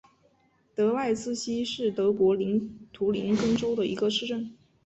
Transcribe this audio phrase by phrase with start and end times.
[0.73, 2.35] 德赖茨希是德国
[2.91, 4.57] 图林根州的一个市镇。